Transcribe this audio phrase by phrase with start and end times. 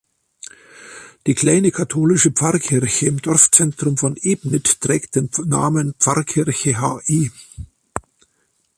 [1.27, 7.29] Die kleine katholische Pfarrkirche im Dorfzentrum von Ebnit trägt den Namen Pfarrkirche Hl.